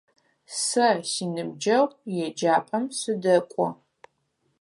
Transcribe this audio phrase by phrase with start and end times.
[0.61, 3.67] Сэ синыбджэгъу еджапӏэм сыдэкӏо.